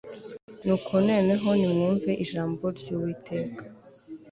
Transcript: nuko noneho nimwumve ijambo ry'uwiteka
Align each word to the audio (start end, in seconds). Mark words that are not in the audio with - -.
nuko 0.65 0.91
noneho 1.07 1.47
nimwumve 1.59 2.11
ijambo 2.23 2.63
ry'uwiteka 2.77 3.63